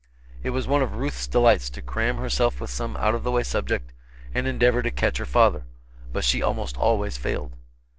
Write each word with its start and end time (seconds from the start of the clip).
It 0.41 0.49
was 0.49 0.67
one 0.67 0.81
of 0.81 0.95
Ruth's 0.95 1.27
delights 1.27 1.69
to 1.69 1.79
cram 1.79 2.17
herself 2.17 2.59
with 2.59 2.71
some 2.71 2.97
out 2.97 3.13
of 3.13 3.21
the 3.21 3.29
way 3.29 3.43
subject 3.43 3.93
and 4.33 4.47
endeavor 4.47 4.81
to 4.81 4.89
catch 4.89 5.19
her 5.19 5.27
father; 5.27 5.65
but 6.11 6.23
she 6.23 6.41
almost 6.41 6.75
always 6.75 7.17
failed. 7.17 7.51